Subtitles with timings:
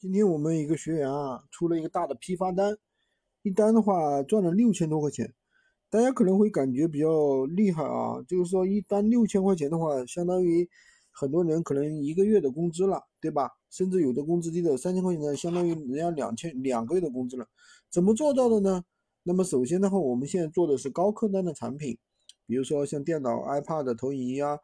[0.00, 2.78] 今天我们一个学员啊，出了一个大的批发单，
[3.42, 5.34] 一单的话赚了六千多块钱。
[5.90, 10.70] 大家可能会感觉比较厉害啊，就是说一单六千块钱的话，相当于
[11.10, 13.50] 很多人可能一个月的工资了，对吧？
[13.70, 17.48] 甚至有的工资低的三千块钱呢，相当于人家两千两个月的工资了。
[17.90, 18.84] 怎么做到的呢？
[19.24, 21.98] 那么首先的话，我们现在做的是高客单的产品，
[22.46, 24.60] 比如说像电脑、iPad、投影仪啊、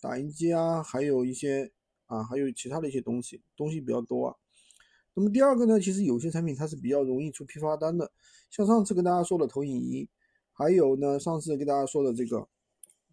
[0.00, 1.70] 打印机啊，还有一些
[2.06, 4.38] 啊，还有其他的一些东西，东西比较多。
[5.18, 8.08] 那么第二个呢，其实有些产品它是比较容易出批发单的，
[8.50, 10.08] 像上次跟大家说的投影仪，
[10.52, 12.46] 还有呢上次跟大家说的这个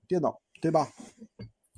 [0.08, 0.88] 电脑，对吧？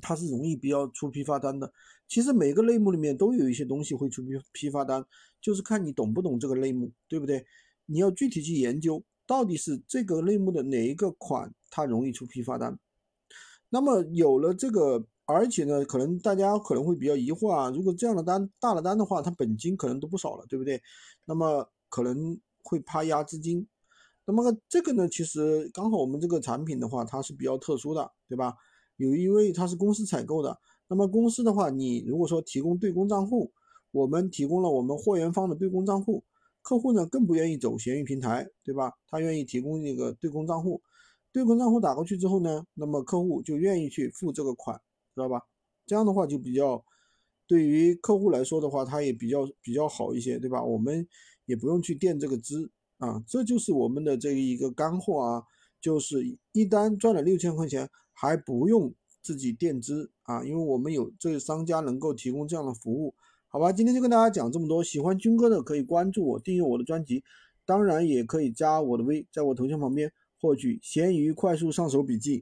[0.01, 1.71] 它是容易比较出批发单的。
[2.09, 5.05] 其实每个类目里面都有一些东西会出批批发单，
[5.39, 7.45] 就是看你懂不懂这个类目，对不对？
[7.85, 12.77] 你要具体去研究，到底是这个类目的哪一个款它容易出批发单。
[13.69, 15.05] 那么有了这个。
[15.27, 20.81] 而且呢，可能大家可能会比较疑惑啊，如果这样的单大的单的话，它本金可能都不少了，对不对？
[21.25, 23.67] 那么可能会趴压资金。
[24.25, 28.55] 那么这个呢，其实刚好我们这个产品的话，它是比较特殊的，对吧？
[28.95, 33.51] 有一位他是公司采购的，那么公司的话，你如果说提供对公账户，
[33.91, 36.23] 我们提供了我们货源方的对公账户，
[36.61, 38.93] 客户呢更不愿意走闲鱼平台，对吧？
[39.07, 40.81] 他愿意提供一个对公账户，
[41.31, 44.81] 对公账户打过去之后呢，那么客户就愿意去付这个款。
[45.17, 45.41] 知道吧？
[45.87, 46.85] 这样的话就比较，
[47.47, 50.63] 对于客户来说的话，他也比较比较好一些，对吧？
[50.63, 51.07] 我们
[51.45, 55.43] 也不用去垫这个资啊，这就是我们的这一个干货啊，
[55.81, 63.15] 就是一单赚了六千块钱，还不用自己垫资啊，因为我们有这个商家能够提供这样的服务，
[63.47, 63.71] 好吧？
[63.71, 67.23] 今天就跟大家讲这么多，喜欢军哥的可以关注我，订阅我的专辑，
[67.65, 72.35] 当然也可以加我的微，在我头像旁边获取闲鱼快速上手笔记。